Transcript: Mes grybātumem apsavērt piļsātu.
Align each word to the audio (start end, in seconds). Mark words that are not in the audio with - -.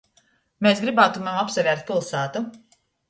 Mes 0.67 0.81
grybātumem 0.85 1.37
apsavērt 1.43 1.85
piļsātu. 1.91 2.43